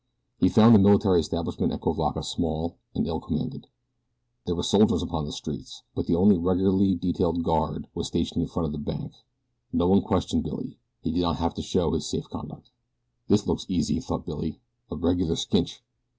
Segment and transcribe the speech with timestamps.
[0.39, 3.67] He found the military establishment at Cuivaca small and ill commanded.
[4.47, 8.47] There were soldiers upon the streets; but the only regularly detailed guard was stationed in
[8.47, 9.13] front of the bank.
[9.71, 10.79] No one questioned Billy.
[11.03, 12.71] He did not have to show his safe conduct.
[13.27, 14.59] "This looks easy," thought Billy.
[14.89, 15.81] "A reg'lar skinch."